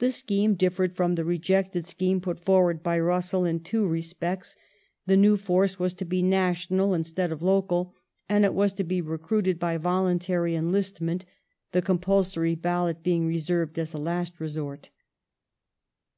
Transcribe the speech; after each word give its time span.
The 0.00 0.10
scheme 0.10 0.52
differed 0.54 0.94
from 0.94 1.14
the 1.14 1.24
rejected 1.24 1.86
scheme 1.86 2.20
put 2.20 2.38
forward 2.38 2.82
by 2.82 3.00
Russell 3.00 3.46
in 3.46 3.60
two 3.60 3.86
respects: 3.86 4.54
the 5.06 5.16
new 5.16 5.38
force 5.38 5.78
was 5.78 5.94
to 5.94 6.04
be 6.04 6.20
national 6.22 6.92
instead 6.92 7.32
of 7.32 7.40
local, 7.40 7.94
and 8.28 8.44
it 8.44 8.52
was 8.52 8.74
to 8.74 8.84
be 8.84 9.00
recruited 9.00 9.58
by 9.58 9.78
voluntary 9.78 10.54
enlistment, 10.54 11.24
the 11.72 11.80
compulsory 11.80 12.54
ballot 12.54 13.02
being 13.02 13.26
reserved 13.26 13.78
as 13.78 13.94
a 13.94 13.98
last 13.98 14.40
resort. 14.40 14.90